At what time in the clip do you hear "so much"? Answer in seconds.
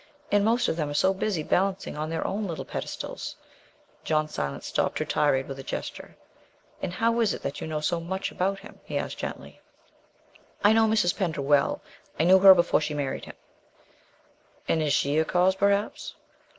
7.81-8.31